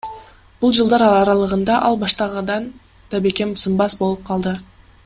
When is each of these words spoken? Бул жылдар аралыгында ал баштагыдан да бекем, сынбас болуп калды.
Бул 0.63 0.71
жылдар 0.77 1.03
аралыгында 1.09 1.75
ал 1.91 1.99
баштагыдан 2.05 2.67
да 3.13 3.21
бекем, 3.27 3.55
сынбас 3.67 4.01
болуп 4.03 4.29
калды. 4.33 4.59